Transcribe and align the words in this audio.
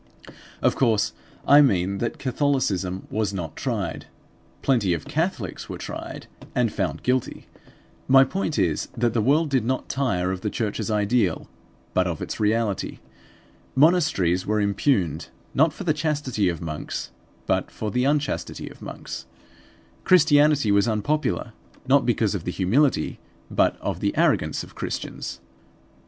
Of 0.63 0.75
course, 0.75 1.13
I 1.47 1.61
mean 1.61 1.99
that 1.99 2.17
Catholicism 2.17 3.05
was 3.11 3.35
not 3.35 3.55
tried; 3.55 4.07
plenty 4.63 4.95
of 4.95 5.05
Catholics 5.05 5.69
were 5.69 5.77
tried, 5.77 6.25
and 6.55 6.73
found 6.73 7.03
guilty. 7.03 7.45
My 8.07 8.23
point 8.23 8.57
is 8.57 8.87
that 8.97 9.13
the 9.13 9.21
world 9.21 9.51
did 9.51 9.63
not 9.63 9.89
tire 9.89 10.31
of 10.31 10.41
the 10.41 10.49
church's 10.49 10.89
ideal, 10.89 11.47
but 11.93 12.07
of 12.07 12.19
its 12.19 12.39
reality. 12.39 12.97
Monasteries 13.75 14.43
were 14.43 14.59
impugned 14.59 15.29
not 15.53 15.71
for 15.71 15.83
the 15.83 15.93
chastity 15.93 16.49
of 16.49 16.61
monks, 16.63 17.11
but 17.45 17.69
for 17.69 17.91
the 17.91 18.03
unchastity 18.05 18.69
of 18.69 18.81
monks. 18.81 19.27
Christianity 20.03 20.71
was 20.71 20.87
unpopular 20.87 21.53
not 21.87 22.07
because 22.07 22.33
of 22.33 22.43
the 22.43 22.51
humility, 22.51 23.19
but 23.51 23.77
of 23.81 23.99
the 23.99 24.17
arrogance 24.17 24.63
of 24.63 24.73
Christians. 24.73 25.41